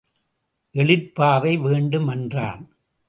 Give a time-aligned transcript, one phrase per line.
[0.75, 2.63] எழிற்பாவை வேண்டும் என்றான்.